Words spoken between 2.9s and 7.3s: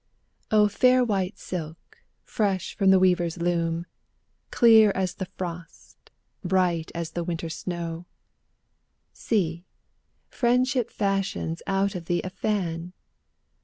weaver's loom, Clear as the frost, bright as the